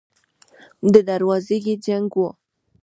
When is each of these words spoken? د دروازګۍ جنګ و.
د 0.93 0.95
دروازګۍ 1.09 1.73
جنګ 1.85 2.09
و. 2.21 2.23